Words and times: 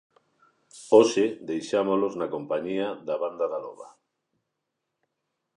Hoxe 0.93 1.25
deixámolos 1.49 2.13
na 2.19 2.31
compañía 2.35 2.87
da 3.07 3.15
Banda 3.23 3.45
da 3.53 3.59
Loba. 3.65 3.89